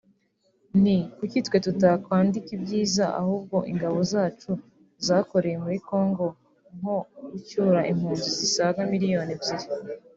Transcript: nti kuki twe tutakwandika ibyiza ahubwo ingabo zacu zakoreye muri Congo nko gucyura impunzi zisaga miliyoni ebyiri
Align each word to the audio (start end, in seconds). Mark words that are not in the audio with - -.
nti 0.79 0.95
kuki 1.17 1.37
twe 1.45 1.57
tutakwandika 1.65 2.49
ibyiza 2.57 3.05
ahubwo 3.21 3.57
ingabo 3.71 3.97
zacu 4.11 4.51
zakoreye 5.07 5.57
muri 5.63 5.77
Congo 5.89 6.25
nko 6.77 6.97
gucyura 7.31 7.79
impunzi 7.91 8.29
zisaga 8.41 8.79
miliyoni 8.93 9.31
ebyiri 9.37 9.67